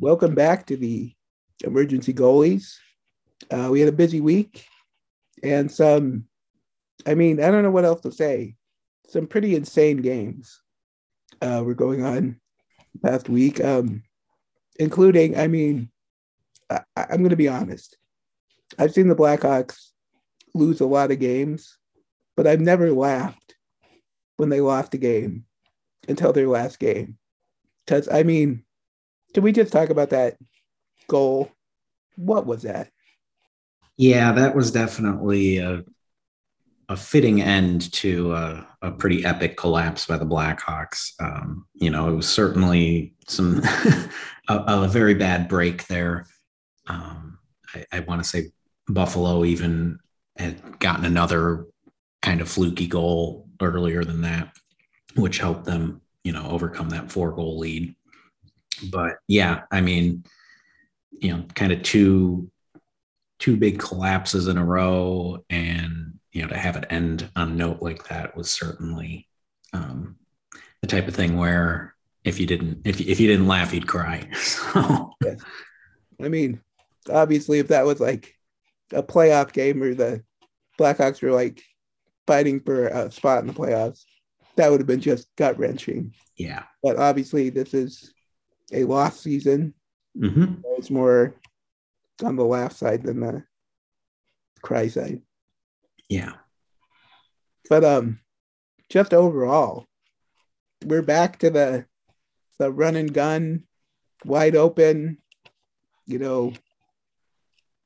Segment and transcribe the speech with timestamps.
[0.00, 1.12] welcome back to the
[1.64, 2.76] emergency goalies.
[3.50, 4.64] Uh, we had a busy week
[5.42, 6.24] and some,
[7.06, 8.54] I mean, I don't know what else to say.
[9.08, 10.60] Some pretty insane games
[11.42, 12.40] uh, were going on
[13.04, 14.02] past week, um,
[14.78, 15.90] including, I mean,
[16.70, 17.96] I, I'm going to be honest.
[18.78, 19.88] I've seen the Blackhawks
[20.54, 21.76] lose a lot of games,
[22.36, 23.56] but I've never laughed
[24.36, 25.44] when they lost a game
[26.06, 27.18] until their last game.
[27.84, 28.64] Because, I mean,
[29.34, 30.36] can we just talk about that
[31.08, 31.50] goal?
[32.16, 32.90] What was that?
[33.96, 35.84] Yeah, that was definitely a,
[36.88, 41.12] a fitting end to a, a, pretty epic collapse by the Blackhawks.
[41.20, 43.60] Um, you know, it was certainly some
[44.48, 46.26] a, a, very bad break there.
[46.86, 47.38] Um,
[47.74, 48.52] I, I want to say
[48.88, 49.98] Buffalo even
[50.36, 51.66] had gotten another
[52.22, 54.56] kind of fluky goal earlier than that,
[55.16, 57.94] which helped them, you know, overcome that four goal lead.
[58.90, 60.24] But yeah, I mean,
[61.10, 62.50] you know, kind of two
[63.38, 67.54] two big collapses in a row and you know to have it end on a
[67.54, 69.28] note like that was certainly
[69.72, 70.16] um,
[70.80, 74.28] the type of thing where if you didn't if, if you didn't laugh you'd cry.
[74.34, 75.40] So yes.
[76.20, 76.60] i mean
[77.10, 78.34] obviously if that was like
[78.92, 80.22] a playoff game or the
[80.78, 81.62] blackhawks were like
[82.26, 84.04] fighting for a spot in the playoffs
[84.58, 86.12] that would have been just gut wrenching.
[86.36, 86.64] Yeah.
[86.82, 88.12] But obviously this is
[88.72, 89.74] a lost season
[90.16, 90.60] mm-hmm.
[90.76, 91.34] it's more
[92.24, 93.44] on the laugh side than the
[94.62, 95.22] cry side.
[96.08, 96.32] Yeah.
[97.68, 98.20] But um
[98.88, 99.86] just overall,
[100.84, 101.86] we're back to the
[102.58, 103.64] the run and gun,
[104.24, 105.18] wide open,
[106.06, 106.52] you know,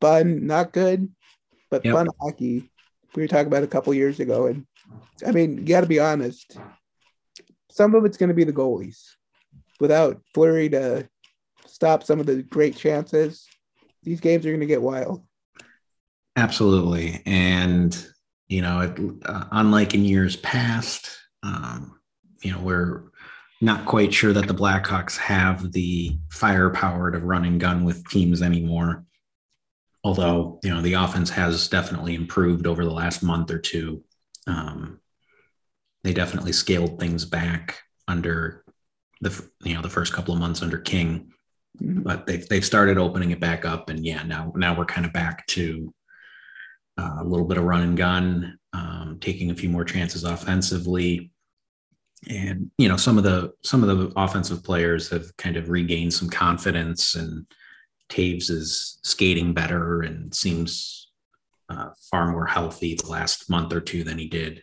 [0.01, 1.11] fun, not good,
[1.71, 1.95] but yep.
[1.95, 2.71] fun hockey.
[3.15, 4.47] We were talking about a couple years ago.
[4.47, 4.67] And
[5.27, 6.57] I mean, you gotta be honest.
[7.71, 9.03] Some of it's gonna be the goalies.
[9.81, 11.09] Without Fleury to
[11.67, 13.47] stop some of the great chances,
[14.03, 15.25] these games are going to get wild.
[16.37, 18.07] Absolutely, and
[18.49, 21.99] you know, it, uh, unlike in years past, um,
[22.43, 23.05] you know, we're
[23.63, 28.43] not quite sure that the Blackhawks have the firepower to run and gun with teams
[28.43, 29.05] anymore.
[30.05, 34.03] Although you know the offense has definitely improved over the last month or two.
[34.49, 35.01] Um,
[36.03, 37.79] they definitely scaled things back
[38.09, 38.62] under
[39.23, 41.33] the you know the first couple of months under King
[41.81, 45.13] but they've they've started opening it back up, and yeah, now now we're kind of
[45.13, 45.93] back to
[46.99, 51.33] uh, a little bit of run and gun, um, taking a few more chances offensively,
[52.29, 56.13] and you know some of the some of the offensive players have kind of regained
[56.13, 57.47] some confidence, and
[58.11, 61.11] Toews is skating better and seems
[61.71, 64.63] uh, far more healthy the last month or two than he did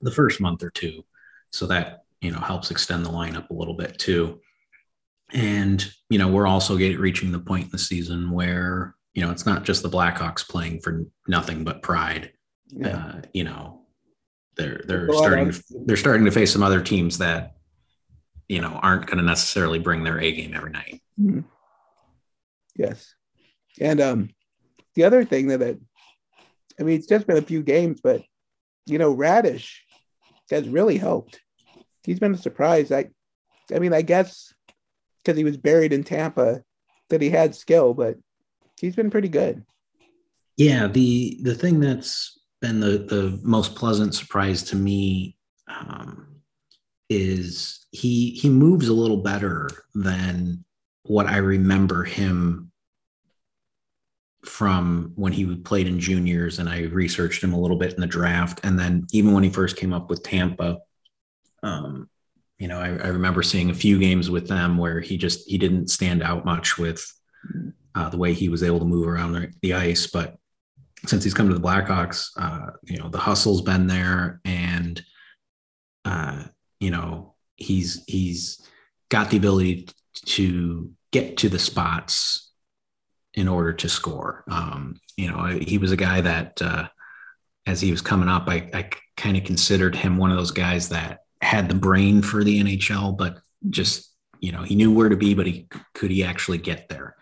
[0.00, 1.04] the first month or two,
[1.50, 4.40] so that you know helps extend the lineup a little bit too
[5.32, 9.30] and you know we're also getting reaching the point in the season where you know
[9.30, 12.32] it's not just the Blackhawks playing for nothing but pride.
[12.68, 12.96] Yeah.
[12.96, 13.82] Uh, you know,
[14.56, 17.54] they're they're starting to, they're starting to face some other teams that
[18.48, 21.00] you know aren't going to necessarily bring their A game every night.
[21.20, 21.40] Mm-hmm.
[22.76, 23.14] Yes,
[23.80, 24.30] and um,
[24.94, 25.80] the other thing that it,
[26.78, 28.22] I mean, it's just been a few games, but
[28.86, 29.70] you know, Raddysh
[30.50, 31.40] has really helped.
[32.04, 32.92] He's been a surprise.
[32.92, 33.10] I,
[33.74, 34.52] I mean, I guess
[35.24, 36.62] because he was buried in Tampa
[37.10, 38.16] that he had skill, but
[38.80, 39.64] he's been pretty good.
[40.56, 45.36] Yeah, the the thing that's been the the most pleasant surprise to me
[45.68, 46.40] um,
[47.08, 50.64] is he he moves a little better than
[51.04, 52.70] what I remember him
[54.44, 58.06] from when he played in juniors and I researched him a little bit in the
[58.06, 60.78] draft and then even when he first came up with Tampa
[61.64, 62.08] um,
[62.58, 65.58] you know, I, I, remember seeing a few games with them where he just he
[65.58, 67.04] didn't stand out much with
[67.94, 70.06] uh, the way he was able to move around the, ice.
[70.06, 70.36] But
[71.06, 75.02] since he's come to the Blackhawks, uh, you know, the hustle's been there, and
[76.04, 76.44] uh,
[76.80, 78.60] you know, he's he's
[79.08, 79.88] got the ability
[80.26, 82.52] to get to the spots
[83.32, 84.44] in order to score.
[84.48, 86.88] Um, you know, he was a guy that uh,
[87.66, 90.90] as he was coming up, I, I kind of considered him one of those guys
[90.90, 93.38] that had the brain for the NHL, but
[93.70, 97.16] just you know he knew where to be, but he could he actually get there?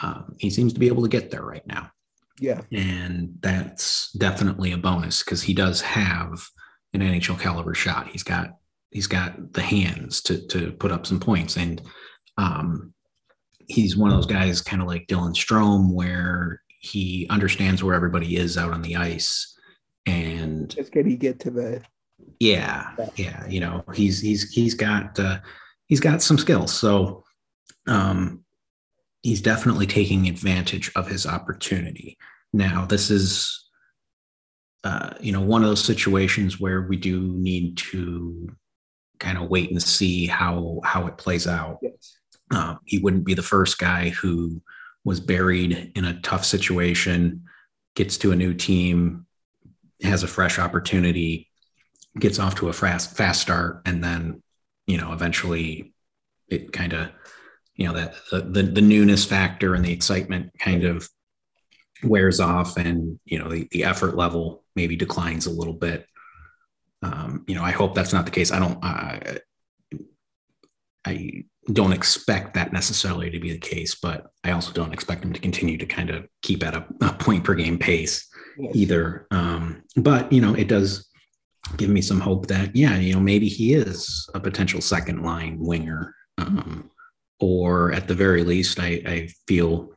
[0.00, 1.90] Um, he seems to be able to get there right now.
[2.38, 6.44] Yeah, and that's definitely a bonus because he does have
[6.92, 8.08] an NHL caliber shot.
[8.08, 8.56] He's got
[8.90, 11.82] he's got the hands to to put up some points, and
[12.38, 12.94] um,
[13.68, 18.36] he's one of those guys, kind of like Dylan Strome, where he understands where everybody
[18.36, 19.56] is out on the ice,
[20.06, 21.82] and just can he get to the
[22.40, 23.46] yeah, yeah.
[23.46, 25.38] You know, he's he's he's got uh,
[25.86, 26.72] he's got some skills.
[26.72, 27.24] So,
[27.86, 28.44] um,
[29.22, 32.18] he's definitely taking advantage of his opportunity.
[32.52, 33.68] Now, this is,
[34.84, 38.48] uh, you know, one of those situations where we do need to
[39.20, 41.78] kind of wait and see how how it plays out.
[41.82, 42.18] Yes.
[42.50, 44.60] Uh, he wouldn't be the first guy who
[45.04, 47.44] was buried in a tough situation,
[47.94, 49.26] gets to a new team,
[50.02, 51.51] has a fresh opportunity,
[52.18, 54.42] gets off to a fast fast start, and then
[54.86, 55.94] you know eventually
[56.48, 57.10] it kind of
[57.74, 61.08] you know that the, the, the newness factor and the excitement kind of
[62.04, 66.06] wears off and you know the, the effort level maybe declines a little bit.
[67.04, 68.52] Um, you know i hope that's not the case.
[68.52, 69.38] I don't I,
[71.04, 75.32] I don't expect that necessarily to be the case but i also don't expect them
[75.32, 78.74] to continue to kind of keep at a, a point per game pace yes.
[78.74, 79.26] either.
[79.30, 81.08] Um, but you know it does
[81.76, 85.56] give me some hope that yeah you know maybe he is a potential second line
[85.58, 86.90] winger um,
[87.42, 89.90] or at the very least, I, I feel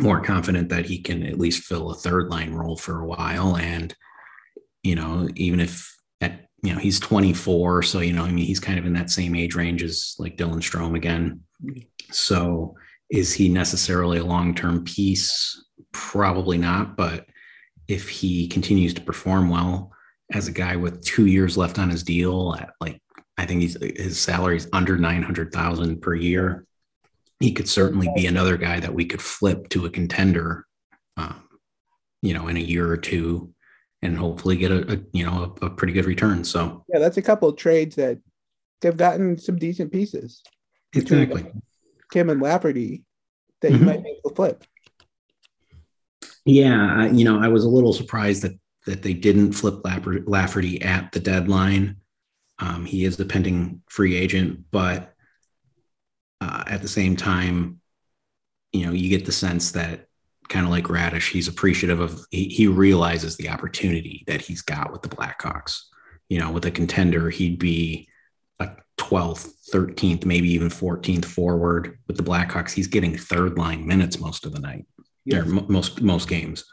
[0.00, 3.56] more confident that he can at least fill a third line role for a while.
[3.56, 3.94] And,
[4.82, 7.84] you know, even if at, you know, he's 24.
[7.84, 10.36] So, you know, I mean, he's kind of in that same age range as like
[10.36, 11.42] Dylan Strome again.
[12.10, 12.74] So
[13.08, 15.64] is he necessarily a long-term piece?
[15.92, 16.96] Probably not.
[16.96, 17.26] But
[17.86, 19.93] if he continues to perform well
[20.32, 23.00] as a guy with two years left on his deal at like
[23.36, 26.66] I think he's his salary is under nine hundred thousand per year.
[27.40, 30.66] He could certainly be another guy that we could flip to a contender,
[31.16, 31.42] um,
[32.22, 33.52] you know, in a year or two,
[34.02, 36.44] and hopefully get a, a you know a, a, pretty good return.
[36.44, 38.18] So yeah, that's a couple of trades that
[38.80, 40.42] they've gotten some decent pieces.
[40.94, 41.50] Exactly.
[42.12, 43.02] Kim and Lafferty
[43.60, 43.86] that you mm-hmm.
[43.86, 44.64] might make a flip.
[46.44, 48.56] Yeah, you know, I was a little surprised that
[48.86, 51.96] that they didn't flip Lafferty at the deadline.
[52.58, 55.14] Um, he is the pending free agent, but
[56.40, 57.80] uh, at the same time,
[58.72, 60.08] you know, you get the sense that
[60.48, 64.92] kind of like Raddysh, he's appreciative of, he, he realizes the opportunity that he's got
[64.92, 65.80] with the Blackhawks.
[66.28, 68.08] You know, with a contender, he'd be
[68.60, 71.98] a 12th, 13th, maybe even 14th forward.
[72.06, 74.86] With the Blackhawks, he's getting third line minutes most of the night,
[75.24, 75.42] yes.
[75.42, 76.64] or most most games,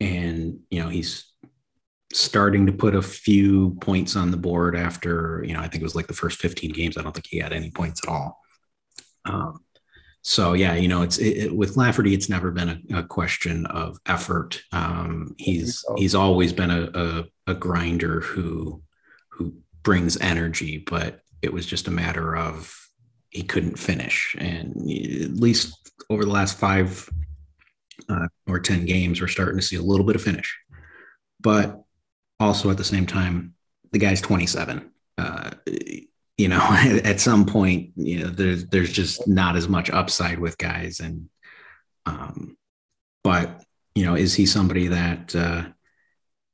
[0.00, 1.29] and you know he's
[2.12, 5.84] starting to put a few points on the board after, you know, I think it
[5.84, 6.96] was like the first 15 games.
[6.96, 8.40] I don't think he had any points at all.
[9.24, 9.60] Um,
[10.22, 12.12] so yeah, you know, it's it, it, with Lafferty.
[12.12, 14.62] It's never been a, a question of effort.
[14.72, 18.82] Um, he's he's always been a, a, a grinder who
[19.30, 22.76] who brings energy, but it was just a matter of
[23.30, 24.36] he couldn't finish.
[24.38, 27.08] And at least over the last five
[28.10, 30.54] uh, or ten games, we're starting to see a little bit of finish.
[31.40, 31.82] But
[32.40, 33.54] also at the same time,
[33.92, 34.90] the guy's 27.
[35.18, 35.50] Uh,
[36.38, 36.60] you know,
[37.04, 41.28] at, some point, you know, there's there's just not as much upside with guys, and
[42.06, 42.56] um,
[43.22, 43.62] but
[43.94, 45.64] you know, is he somebody that uh,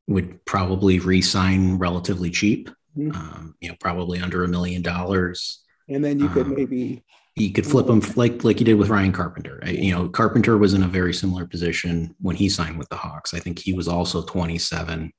[0.08, 2.68] would probably re-sign relatively cheap?
[2.98, 3.12] Mm-hmm.
[3.12, 5.62] Um, you know, probably under a million dollars.
[5.88, 7.04] And then you could um, maybe
[7.36, 9.60] you could flip him like like you did with Ryan Carpenter.
[9.64, 13.34] You know, Carpenter was in a very similar position when he signed with the Hawks.
[13.34, 15.12] I think he was also 27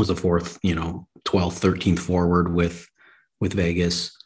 [0.00, 2.88] was a fourth, you know, 12th, 13th forward with
[3.38, 4.16] with Vegas.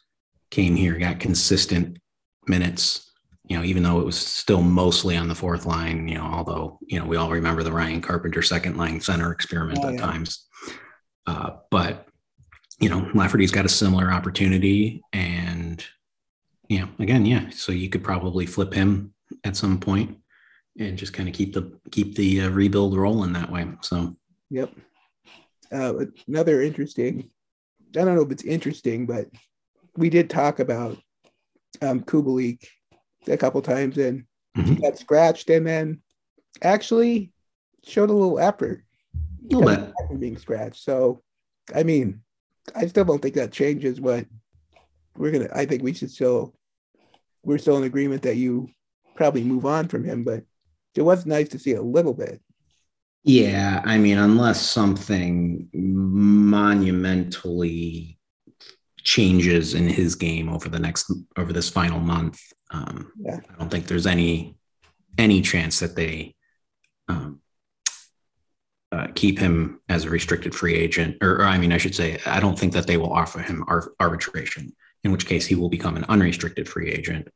[0.49, 1.97] Came here, got consistent
[2.47, 3.11] minutes,
[3.47, 6.79] you know, even though it was still mostly on the fourth line, you know, although,
[6.87, 10.01] you know, we all remember the Ryan Carpenter second line center experiment oh, at yeah.
[10.01, 10.47] times.
[11.27, 12.07] Uh, but,
[12.79, 15.01] you know, Lafferty's got a similar opportunity.
[15.11, 15.83] And,
[16.69, 17.49] you know, again, yeah.
[17.49, 19.13] So you could probably flip him
[19.43, 20.19] at some point
[20.79, 23.67] and just kind of keep the keep the uh, rebuild rolling that way.
[23.81, 24.15] So,
[24.49, 24.71] yep
[25.71, 27.29] uh, another interesting,
[27.95, 29.27] I don't know if it's interesting, but
[29.95, 30.97] we did talk about
[31.81, 32.65] um, Kubalik
[33.27, 34.25] a couple times and
[34.57, 34.73] mm-hmm.
[34.73, 36.01] he got scratched and then
[36.61, 37.31] actually
[37.85, 38.83] showed a little effort.
[39.51, 40.19] A little bit.
[40.19, 40.83] Being scratched.
[40.83, 41.21] So,
[41.73, 42.21] I mean,
[42.75, 44.25] I still don't think that changes what
[45.17, 46.55] we're going to, I think we should still,
[47.43, 48.69] we're still in agreement that you
[49.15, 50.43] probably move on from him, but
[50.95, 52.41] it was nice to see a little bit.
[53.27, 58.19] Yeah, I mean, unless something monumentally
[58.99, 62.39] changes in his game over the next over this final month,
[62.69, 63.39] um, yeah.
[63.49, 64.59] I don't think there's any
[65.17, 66.35] any chance that they
[67.07, 67.41] um,
[68.91, 71.17] uh, keep him as a restricted free agent.
[71.19, 73.65] Or, or, I mean, I should say, I don't think that they will offer him
[73.67, 74.75] ar- arbitration.
[75.03, 77.29] In which case, he will become an unrestricted free agent.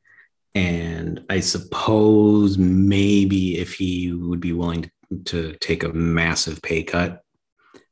[0.53, 4.91] And I suppose maybe if he would be willing to
[5.25, 7.23] to take a massive pay cut.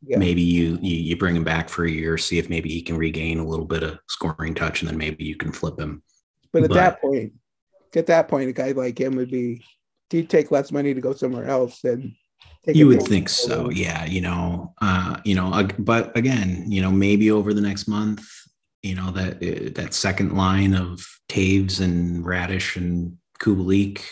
[0.06, 0.18] Yeah.
[0.18, 2.98] Maybe you, you you bring him back for a year, see if maybe he can
[2.98, 6.04] regain a little bit of scoring touch, and then maybe you can flip him.
[6.54, 7.34] But at but, that point,
[7.96, 9.64] at that point, a guy like him would be
[10.10, 12.16] he'd take less money to go somewhere else than
[12.66, 16.92] you would think so yeah you know uh you know uh, but again you know
[16.92, 18.28] maybe over the next month
[18.84, 24.04] you know that uh, that second line of Toews and Raddysh and Kubalik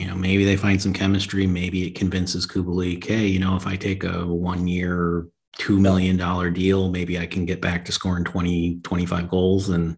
[0.00, 3.66] you know maybe they find some chemistry maybe it convinces Kubalik hey you know if
[3.66, 5.28] I take a one year
[5.58, 9.96] two million dollar deal maybe I can get back to scoring 20 25 goals and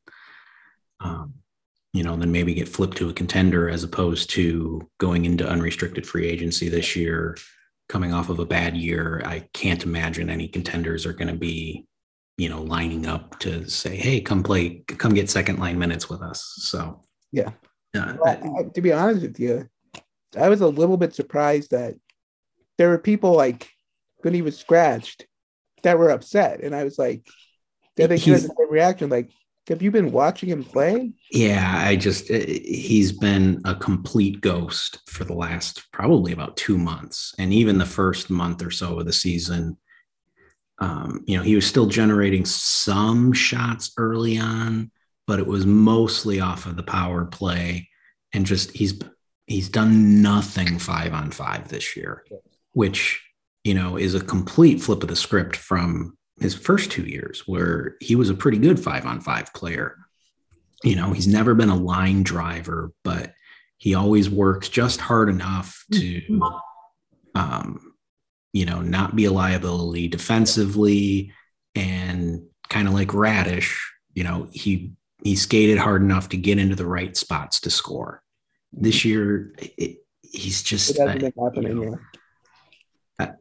[1.01, 1.35] um
[1.93, 6.07] you know, then maybe get flipped to a contender as opposed to going into unrestricted
[6.07, 7.37] free agency this year,
[7.89, 9.21] coming off of a bad year.
[9.25, 11.87] I can't imagine any contenders are going to be,
[12.39, 16.23] you know, lining up to say, "Hey, come play, come get second line minutes with
[16.23, 17.51] us." So, yeah.
[17.95, 19.69] Uh, well, to be honest with you,
[20.37, 21.95] I was a little bit surprised that
[22.79, 23.71] there were people like
[24.19, 25.27] when he was scratched
[25.83, 27.27] that were upset, and I was like,
[27.97, 29.11] did they get a reaction?
[29.11, 29.31] Like,
[29.69, 31.13] have you been watching him play?
[31.31, 36.79] Yeah, I just uh, he's been a complete ghost for the last probably about two
[36.79, 39.77] months, and even the first month or so of the season.
[40.79, 44.91] Um, you know, he was still generating some shots early on,
[45.29, 47.89] but it was mostly off of the power play,
[48.33, 49.01] and just he's
[49.53, 52.25] he's done nothing five on five this year,
[52.73, 53.23] which
[53.65, 57.97] you know is a complete flip of the script from his first two years where
[58.01, 59.97] he was a pretty good five on five player.
[60.83, 63.35] You know, he's never been a line driver, but
[63.77, 66.41] he always works just hard enough to,
[67.35, 67.95] um,
[68.53, 71.33] you know, not be a liability defensively
[71.75, 73.79] and kind of like Raddysh,
[74.15, 74.93] you know, he
[75.23, 78.23] he skated hard enough to get into the right spots to score.
[78.73, 81.77] This year, it, he's just been happening.
[81.77, 81.99] You know,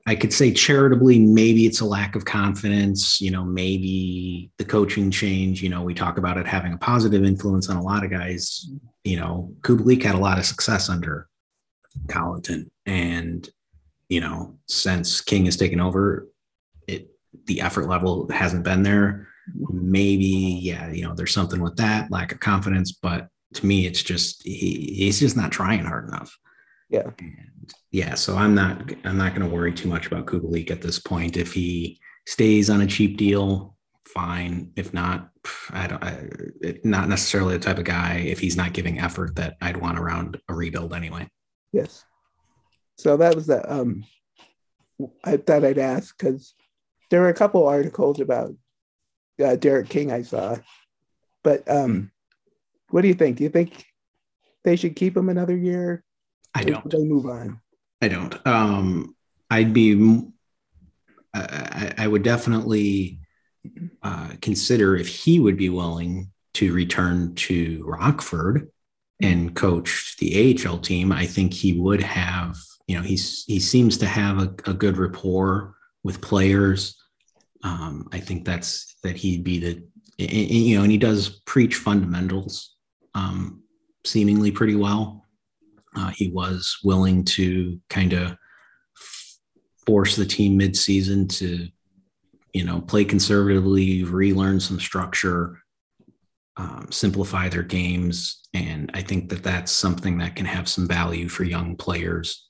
[0.05, 3.21] I could say charitably, maybe it's a lack of confidence.
[3.21, 5.63] You know, maybe the coaching change.
[5.63, 8.69] You know, we talk about it having a positive influence on a lot of guys.
[9.03, 11.27] You know, Kubalik had a lot of success under
[12.07, 13.49] Colliton, and
[14.09, 16.27] you know, since King has taken over,
[16.87, 17.09] it
[17.45, 19.27] the effort level hasn't been there.
[19.55, 24.01] Maybe, yeah, you know, there's something with that lack of confidence, but to me, it's
[24.01, 26.37] just he, he's just not trying hard enough.
[26.89, 27.09] Yeah.
[27.19, 30.81] And yeah, so I'm not I'm not going to worry too much about Kubalik at
[30.81, 31.37] this point.
[31.37, 34.71] If he stays on a cheap deal, fine.
[34.75, 35.29] If not,
[35.69, 36.03] I don't.
[36.03, 36.27] I,
[36.83, 38.23] not necessarily the type of guy.
[38.27, 41.29] If he's not giving effort, that I'd want around a rebuild anyway.
[41.71, 42.03] Yes.
[42.97, 44.05] So that was the um.
[45.23, 46.53] I thought I'd ask because
[47.09, 48.53] there were a couple articles about
[49.43, 50.57] uh, Derek King I saw,
[51.43, 52.11] but um,
[52.91, 53.37] what do you think?
[53.37, 53.85] Do you think
[54.63, 56.03] they should keep him another year?
[56.53, 56.89] I don't.
[56.89, 57.61] They move on.
[58.01, 58.47] I don't.
[58.47, 59.15] Um,
[59.49, 60.23] I'd be.
[61.33, 63.19] I, I would definitely
[64.03, 68.69] uh, consider if he would be willing to return to Rockford
[69.21, 71.11] and coach the AHL team.
[71.11, 72.57] I think he would have.
[72.87, 76.97] You know, he's he seems to have a, a good rapport with players.
[77.63, 79.83] Um, I think that's that he'd be the
[80.17, 82.75] you know, and he does preach fundamentals
[83.13, 83.63] um,
[84.05, 85.25] seemingly pretty well.
[85.95, 88.37] Uh, he was willing to kind of
[89.85, 91.67] force the team midseason to,
[92.53, 95.61] you know, play conservatively, relearn some structure,
[96.57, 101.29] um, simplify their games, and I think that that's something that can have some value
[101.29, 102.49] for young players.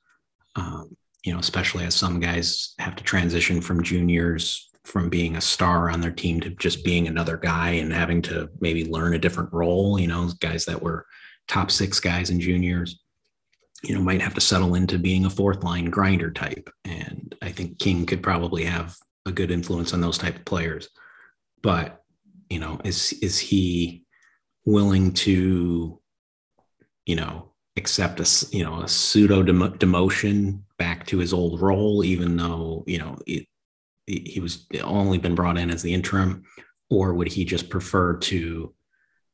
[0.55, 5.41] Um, you know, especially as some guys have to transition from juniors from being a
[5.41, 9.19] star on their team to just being another guy and having to maybe learn a
[9.19, 9.99] different role.
[9.99, 11.05] You know, guys that were
[11.47, 13.01] top six guys in juniors
[13.83, 16.69] you know, might have to settle into being a fourth line grinder type.
[16.85, 18.95] And I think King could probably have
[19.25, 20.89] a good influence on those type of players.
[21.61, 22.01] But,
[22.49, 24.03] you know, is is he
[24.65, 25.99] willing to,
[27.05, 32.35] you know, accept a you know a pseudo demotion back to his old role, even
[32.35, 33.47] though you know it,
[34.25, 36.43] he was only been brought in as the interim,
[36.89, 38.73] or would he just prefer to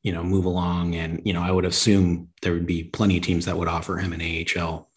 [0.08, 0.96] you know, move along.
[0.96, 3.98] And, you know, I would assume there would be plenty of teams that would offer
[3.98, 4.90] him an AHL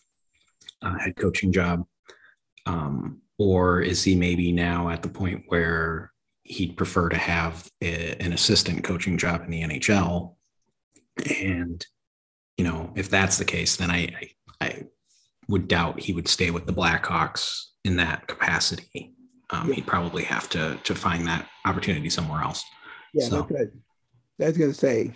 [0.82, 1.84] uh, head coaching job.
[2.64, 6.12] Um, or is he maybe now at the point where
[6.44, 10.36] he'd prefer to have a, an assistant coaching job in the NHL?
[11.40, 11.84] And,
[12.56, 14.86] you know, if that's the case, then I, I, I
[15.48, 19.14] would doubt he would stay with the Blackhawks in that capacity.
[19.52, 19.74] Um, yeah.
[19.76, 22.64] He'd probably have to to find that opportunity somewhere else.
[23.14, 23.42] Yeah, so.
[23.42, 23.72] good.
[24.40, 25.12] I was gonna say,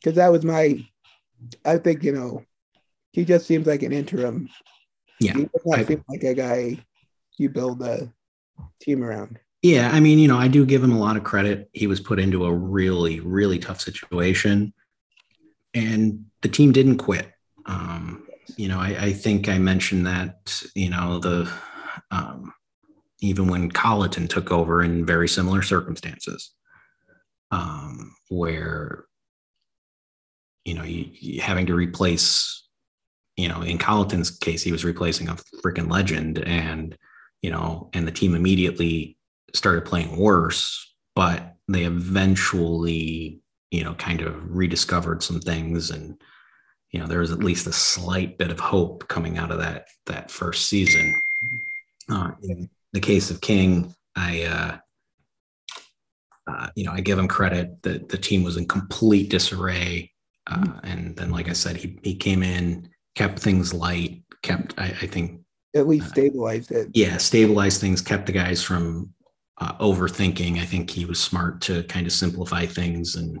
[0.00, 0.84] because that was my.
[1.64, 2.44] I think you know,
[3.12, 4.48] he just seems like an interim.
[5.20, 6.78] Yeah, he does not I, seem like a guy
[7.38, 8.12] you build a
[8.80, 9.38] team around.
[9.62, 11.68] Yeah, I mean, you know, I do give him a lot of credit.
[11.72, 14.72] He was put into a really, really tough situation
[15.74, 17.30] and the team didn't quit.
[17.66, 21.50] Um, you know, I, I, think I mentioned that, you know, the
[22.10, 22.52] um,
[23.20, 26.52] even when Colliton took over in very similar circumstances,
[27.50, 29.04] um, where
[30.64, 32.66] you know you, you having to replace,
[33.36, 36.96] you know, in Colliton's case, he was replacing a freaking legend, and
[37.42, 39.18] you know, and the team immediately
[39.54, 46.20] started playing worse, but they eventually, you know, kind of rediscovered some things and
[46.90, 49.86] you know there was at least a slight bit of hope coming out of that
[50.06, 51.14] that first season.
[52.08, 52.32] Uh,
[52.92, 54.76] the case of king i uh,
[56.50, 60.10] uh, you know i give him credit that the team was in complete disarray
[60.46, 60.86] uh, mm-hmm.
[60.86, 65.06] and then like i said he, he came in kept things light kept i, I
[65.06, 65.40] think
[65.76, 69.12] at least uh, stabilized it yeah stabilized things kept the guys from
[69.60, 70.58] uh, overthinking.
[70.58, 73.38] I think he was smart to kind of simplify things and,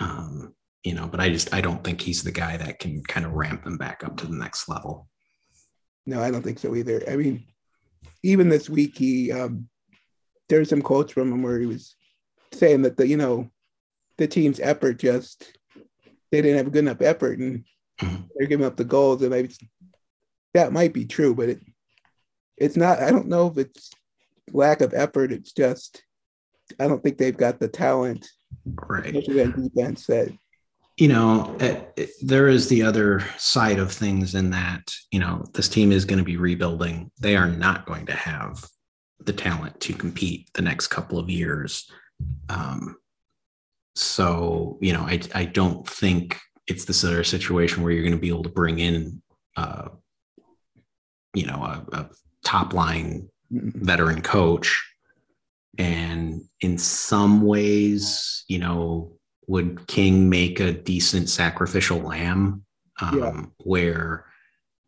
[0.00, 3.24] um, you know, but I just, I don't think he's the guy that can kind
[3.24, 5.08] of ramp them back up to the next level.
[6.06, 7.02] No, I don't think so either.
[7.08, 7.44] I mean,
[8.22, 9.68] even this week, he, um,
[10.48, 11.94] there's some quotes from him where he was
[12.52, 13.50] saying that the, you know,
[14.18, 15.58] the team's effort just,
[16.30, 17.64] they didn't have a good enough effort and
[18.00, 18.22] mm-hmm.
[18.36, 19.22] they're giving up the goals.
[19.22, 19.48] And I,
[20.54, 21.60] that might be true, but it,
[22.56, 23.90] it's not, I don't know if it's
[24.52, 25.32] lack of effort.
[25.32, 26.02] It's just
[26.78, 28.28] I don't think they've got the talent,
[28.88, 29.12] right?
[29.12, 30.32] defense that
[30.96, 35.18] you know it, eh, it, there is the other side of things in that you
[35.18, 37.10] know this team is going to be rebuilding.
[37.20, 38.64] They are not going to have
[39.20, 41.90] the talent to compete the next couple of years.
[42.48, 42.96] Um,
[43.94, 48.20] so you know, I I don't think it's this other situation where you're going to
[48.20, 49.22] be able to bring in,
[49.56, 49.88] uh,
[51.34, 52.10] you know, a, a
[52.44, 54.88] top line veteran coach.
[55.78, 62.64] And in some ways, you know, would King make a decent sacrificial lamb
[63.00, 63.42] um, yeah.
[63.58, 64.26] where,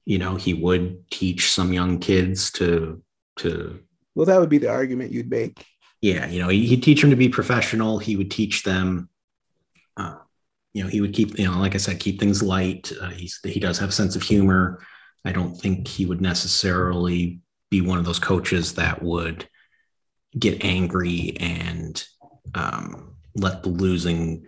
[0.05, 3.03] you know, he would teach some young kids to,
[3.37, 3.81] to,
[4.15, 5.67] well, that would be the argument you'd make.
[6.01, 6.29] Yeah.
[6.29, 7.99] You know, he'd teach them to be professional.
[7.99, 9.09] He would teach them,
[9.97, 10.17] uh,
[10.73, 12.93] you know, he would keep, you know, like I said, keep things light.
[13.01, 14.85] Uh, he's, he does have a sense of humor.
[15.25, 17.41] I don't think he would necessarily
[17.71, 19.49] be one of those coaches that would
[20.39, 22.05] get angry and
[22.55, 24.47] um, let the losing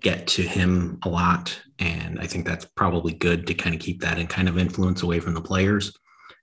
[0.00, 1.60] get to him a lot.
[1.78, 5.02] And I think that's probably good to kind of keep that and kind of influence
[5.02, 5.96] away from the players.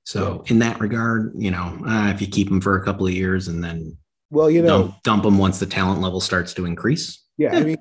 [0.03, 3.13] So in that regard, you know, uh, if you keep them for a couple of
[3.13, 3.97] years and then
[4.29, 7.23] well, you know, dump, dump them once the talent level starts to increase.
[7.37, 7.77] Yeah, I mean,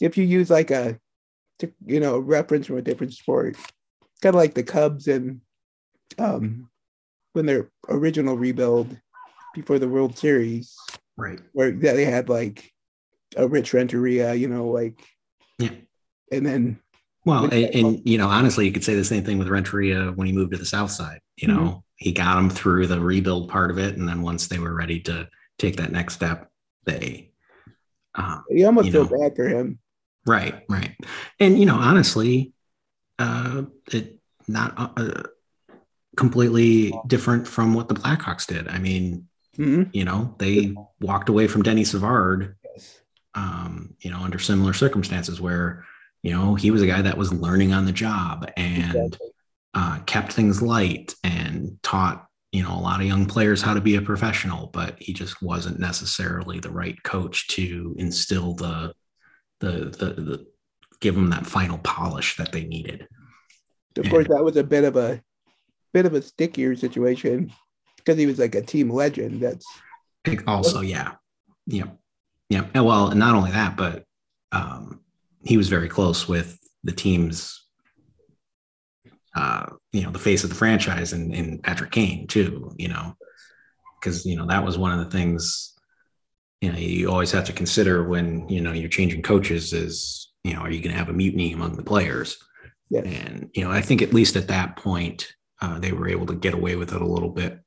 [0.00, 0.98] if you use like a,
[1.84, 3.56] you know, reference from a different sport,
[4.22, 5.40] kind of like the Cubs and
[6.18, 6.68] um,
[7.32, 8.96] when their original rebuild
[9.54, 10.76] before the World Series,
[11.16, 11.40] right?
[11.52, 12.73] Where they had like
[13.36, 15.00] a Rick Renteria, you know, like
[15.58, 15.70] yeah,
[16.32, 16.80] and then
[17.24, 20.26] well, and, and, you know, honestly, you could say the same thing with Renteria when
[20.26, 21.20] he moved to the South Side.
[21.36, 21.78] You know, mm-hmm.
[21.96, 25.00] he got them through the rebuild part of it, and then once they were ready
[25.00, 26.50] to take that next step,
[26.84, 27.30] they.
[28.14, 29.78] Uh, you almost you feel know, bad for him.
[30.26, 30.94] Right, right,
[31.40, 32.52] and you know, honestly,
[33.18, 35.22] uh, it not uh,
[36.16, 38.68] completely different from what the Blackhawks did.
[38.68, 39.90] I mean, mm-hmm.
[39.92, 42.56] you know, they walked away from Denny Savard,
[43.34, 45.84] um, you know, under similar circumstances where,
[46.22, 49.28] you know, he was a guy that was learning on the job and exactly.
[49.74, 53.80] uh, kept things light and taught, you know, a lot of young players how to
[53.80, 58.94] be a professional, but he just wasn't necessarily the right coach to instill the,
[59.60, 60.46] the, the, the
[61.00, 63.06] give them that final polish that they needed.
[63.96, 65.20] Of course, that was a bit of a
[65.92, 67.52] bit of a stickier situation
[67.96, 69.40] because he was like a team legend.
[69.40, 69.66] That's
[70.46, 71.12] also, yeah.
[71.66, 71.90] Yeah.
[72.54, 72.66] Yeah.
[72.72, 74.04] And well, and not only that, but
[74.52, 75.00] um,
[75.42, 77.66] he was very close with the team's,
[79.34, 83.16] uh, you know, the face of the franchise and, and Patrick Kane too, you know,
[83.98, 85.74] because, you know, that was one of the things,
[86.60, 90.54] you know, you always have to consider when, you know, you're changing coaches is, you
[90.54, 92.38] know, are you going to have a mutiny among the players?
[92.88, 93.04] Yes.
[93.04, 95.26] And, you know, I think at least at that point,
[95.60, 97.63] uh, they were able to get away with it a little bit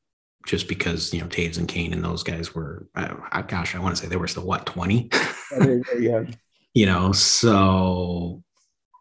[0.48, 3.96] just because you know Toews and Kane and those guys were uh, gosh I want
[3.96, 5.10] to say they were still what 20
[6.00, 6.24] yeah
[6.74, 8.42] you know so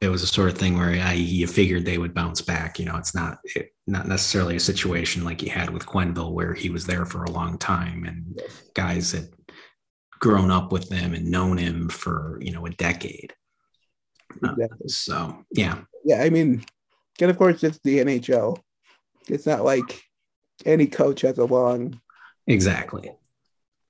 [0.02, 2.84] it was a sort of thing where I, you figured they would bounce back you
[2.84, 6.68] know it's not it, not necessarily a situation like you had with Quenneville where he
[6.68, 8.42] was there for a long time and
[8.74, 9.28] guys had
[10.18, 13.32] grown up with them and known him for you know a decade.
[14.42, 14.64] Exactly.
[14.64, 15.78] uh, so yeah.
[16.04, 16.64] Yeah I mean
[17.20, 18.58] and of course it's the NHL
[19.28, 20.02] it's not like
[20.64, 22.00] any coach has a long.
[22.46, 23.10] Exactly.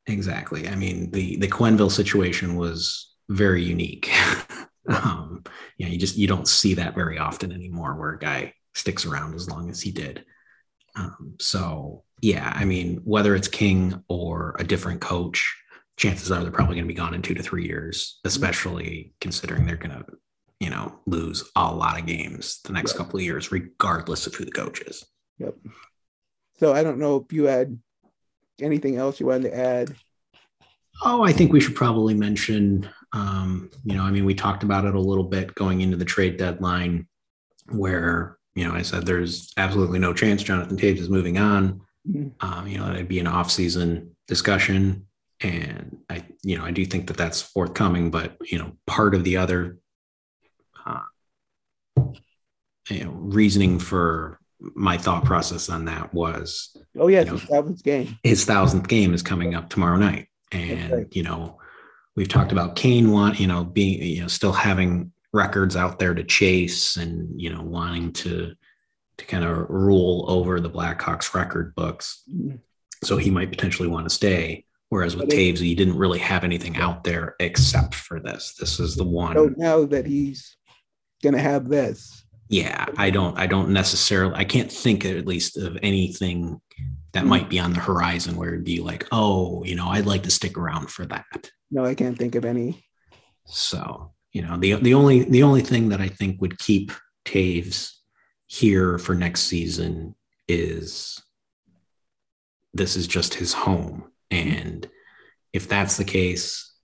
[0.06, 0.68] Exactly.
[0.68, 4.10] I mean, the the Quenneville situation was very unique.
[4.88, 5.42] Um,
[5.78, 9.04] you know, you just you don't see that very often anymore, where a guy sticks
[9.04, 10.24] around as long as he did.
[10.94, 15.56] Um, so yeah, I mean, whether it's King or a different coach,
[15.96, 19.66] chances are they're probably going to be gone in two to three years, especially considering
[19.66, 20.04] they're going to,
[20.60, 24.44] you know, lose a lot of games the next couple of years, regardless of who
[24.44, 25.04] the coach is.
[25.38, 25.54] Yep.
[26.58, 27.78] So I don't know if you had
[28.60, 29.94] anything else you wanted to add.
[31.02, 34.86] Oh, I think we should probably mention, um, you know, I mean, we talked about
[34.86, 37.06] it a little bit going into the trade deadline,
[37.68, 41.82] where you know I said there's absolutely no chance Jonathan Toews is moving on.
[42.08, 42.28] Mm-hmm.
[42.46, 45.06] Um, you know, it'd be an off-season discussion
[45.40, 48.10] and I, you know, I do think that that's forthcoming.
[48.10, 49.78] But you know, part of the other,
[50.84, 51.02] uh,
[52.88, 57.44] you know, reasoning for my thought process on that was, oh yeah, you know, his
[57.44, 58.18] thousandth game.
[58.22, 61.06] His thousandth game is coming up tomorrow night, and right.
[61.16, 61.58] you know,
[62.14, 66.14] we've talked about Kane want, you know, being, you know, still having records out there
[66.14, 68.54] to chase, and you know, wanting to
[69.18, 72.22] to kind of rule over the Blackhawks record books.
[72.30, 72.56] Mm-hmm.
[73.04, 74.64] So he might potentially want to stay.
[74.88, 78.54] Whereas with Toews, he didn't really have anything out there except for this.
[78.58, 79.34] This is the one.
[79.34, 80.56] So now that he's
[81.22, 82.24] gonna have this.
[82.48, 83.36] Yeah, I don't.
[83.38, 84.34] I don't necessarily.
[84.36, 86.60] I can't think at least of anything
[87.12, 87.28] that mm-hmm.
[87.28, 90.30] might be on the horizon where it'd be like, oh, you know, I'd like to
[90.30, 91.50] stick around for that.
[91.70, 92.84] No, I can't think of any.
[93.46, 96.92] So you know, the the only the only thing that I think would keep
[97.24, 97.92] Toews
[98.46, 100.14] here for next season
[100.46, 101.20] is
[102.74, 104.88] this is just his home and
[105.56, 106.74] if that's the case,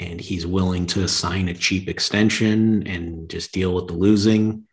[0.00, 4.66] and he's willing to sign a cheap extension and just deal with the losing,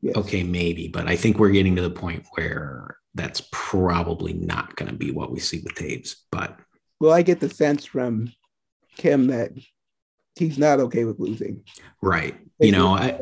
[0.00, 0.16] yes.
[0.16, 0.88] okay, maybe.
[0.88, 5.10] But I think we're getting to the point where that's probably not going to be
[5.10, 6.16] what we see with Toews.
[6.30, 6.58] But
[7.00, 8.32] well, I get the sense from
[8.96, 9.52] Kim that
[10.36, 11.62] he's not okay with losing.
[12.02, 12.36] Right.
[12.58, 13.18] You know, I,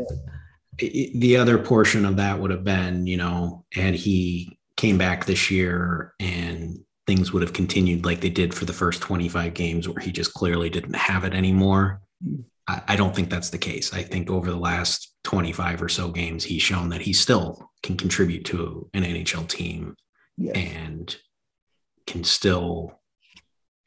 [0.78, 5.50] the other portion of that would have been, you know, had he came back this
[5.50, 10.02] year and things would have continued like they did for the first 25 games where
[10.02, 12.00] he just clearly didn't have it anymore.
[12.22, 12.42] Hmm.
[12.68, 13.92] I, I don't think that's the case.
[13.92, 17.96] I think over the last 25 or so games, he's shown that he still can
[17.96, 19.96] contribute to an NHL team
[20.37, 20.57] yes.
[20.57, 21.16] and
[22.07, 23.00] can still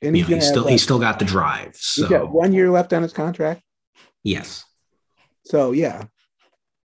[0.02, 1.76] and you know, he's still he's still got the drive.
[1.76, 3.62] So he's got one year left on his contract.
[4.24, 4.64] Yes.
[5.46, 6.06] So yeah,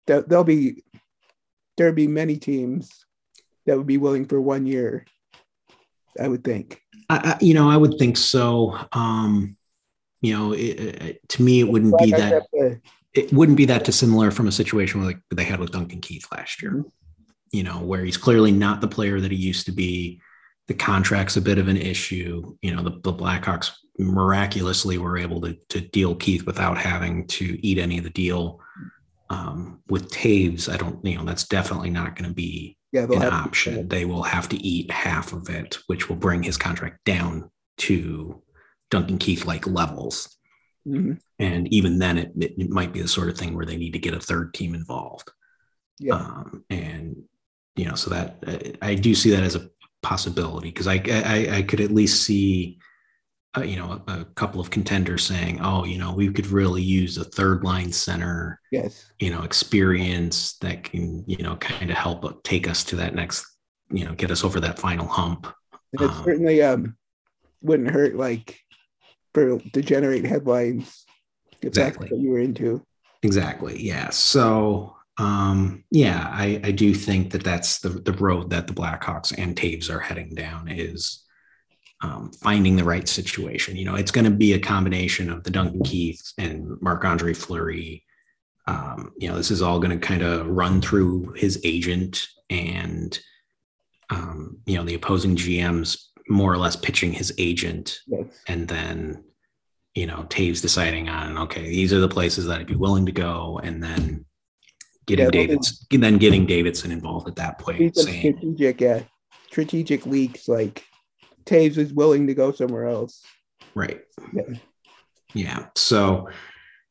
[0.07, 0.83] there, there'll be
[1.77, 3.05] there'll be many teams
[3.65, 5.05] that would be willing for one year
[6.19, 6.81] I would think.
[7.09, 8.77] I, you know, I would think so.
[8.91, 9.57] Um,
[10.23, 12.43] you know, it, it, to me, it wouldn't be that.
[13.13, 16.63] It wouldn't be that dissimilar from a situation like they had with Duncan Keith last
[16.63, 16.71] year.
[16.71, 16.89] Mm-hmm.
[17.51, 20.19] You know, where he's clearly not the player that he used to be.
[20.67, 22.55] The contract's a bit of an issue.
[22.61, 27.59] You know, the, the Blackhawks miraculously were able to, to deal Keith without having to
[27.67, 28.61] eat any of the deal.
[29.29, 33.23] Um, with Toews, I don't, you know, that's definitely not going to be yeah, an
[33.23, 33.87] option.
[33.87, 38.42] They will have to eat half of it, which will bring his contract down to
[38.93, 40.37] Duncan Keith like levels.
[40.87, 41.13] Mm-hmm.
[41.39, 43.99] And even then, it, it, might be the sort of thing where they need to
[43.99, 45.31] get a third team involved.
[45.97, 46.15] Yeah.
[46.15, 47.23] Um, and,
[47.75, 49.69] you know, so that I do see that as a
[50.03, 52.77] possibility because I, I, I could at least see
[53.55, 56.81] uh, you know, a, a, couple of contenders saying, "Oh, you know, we could really
[56.81, 61.95] use a third line center, yes, you know, experience that can, you know, kind of
[61.95, 63.45] help take us to that next,
[63.91, 65.45] you know, get us over that final hump."
[65.93, 66.97] And it um, certainly um,
[67.61, 68.59] wouldn't hurt, like,
[69.33, 71.05] for to generate headlines.
[71.61, 72.85] exactly what you were into.
[73.23, 73.81] Exactly.
[73.81, 74.09] Yeah.
[74.09, 79.33] So, um, yeah, I, I do think that that's the the road that the Blackhawks
[79.37, 81.23] and Toews are heading down is
[82.03, 83.77] um, finding the right situation.
[83.77, 87.33] You know, it's going to be a combination of the Duncan Keith and Marc Andre
[87.33, 88.03] Fleury.
[88.67, 93.17] Um, you know, this is all going to kind of run through his agent and,
[94.09, 97.99] um, you know, the opposing GMs more or less pitching his agent.
[98.07, 98.25] Yes.
[98.47, 99.23] And then,
[99.95, 103.11] you know, Toews deciding on, okay, these are the places that I'd be willing to
[103.11, 103.59] go.
[103.63, 104.25] And then
[105.05, 107.95] getting yeah, Davidson, then getting Davidson involved at that point.
[107.95, 108.99] Saying, strategic, uh,
[109.47, 110.85] strategic leaks like
[111.45, 113.21] Toews is willing to go somewhere else.
[113.75, 114.01] Right.
[114.33, 114.57] Yeah.
[115.33, 115.65] Yeah.
[115.75, 116.29] So,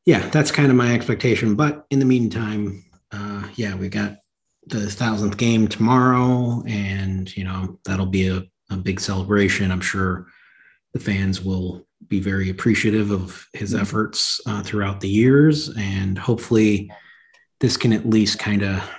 [0.05, 1.55] yeah, that's kind of my expectation.
[1.55, 4.17] But in the meantime, uh, yeah, we got
[4.67, 8.43] the thousandth game tomorrow, and you know that'll be a,
[8.73, 9.71] a big celebration.
[9.71, 10.27] I'm sure
[10.93, 13.83] the fans will be very appreciative of his mm-hmm.
[13.83, 16.91] efforts uh, throughout the years, and hopefully,
[17.61, 18.91] this can at least kind of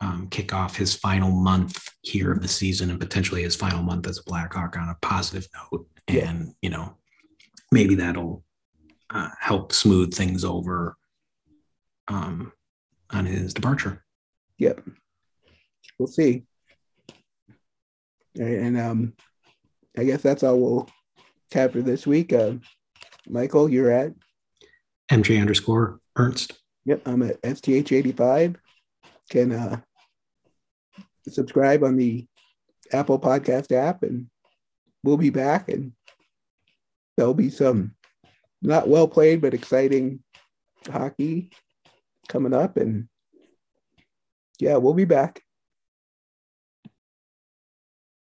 [0.00, 4.06] um, kick off his final month here of the season and potentially his final month
[4.06, 5.86] as a Blackhawk on a positive note.
[6.08, 6.96] And, you know,
[7.72, 8.44] maybe that'll
[9.10, 10.96] uh, help smooth things over
[12.08, 12.52] um,
[13.10, 14.04] on his departure.
[14.58, 14.82] Yep.
[15.98, 16.44] We'll see.
[18.38, 19.14] Right, and um,
[19.96, 20.88] I guess that's all we'll
[21.72, 22.32] for this week.
[22.32, 22.54] Uh,
[23.26, 24.12] Michael, you're at
[25.10, 26.52] MJ underscore Ernst.
[26.84, 28.56] Yep, I'm at STH85.
[29.30, 29.80] Can uh,
[31.26, 32.26] subscribe on the
[32.92, 34.26] Apple Podcast app, and
[35.02, 35.68] we'll be back.
[35.68, 35.92] And
[37.16, 37.94] there'll be some
[38.62, 40.20] not well played but exciting
[40.90, 41.50] hockey
[42.28, 42.76] coming up.
[42.76, 43.08] And
[44.60, 45.42] yeah, we'll be back.